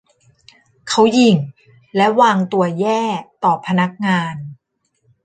[0.87, 1.37] เขาหยิ่ง
[1.95, 3.01] และวางตัวแย่
[3.43, 4.35] ต่อพนักงาน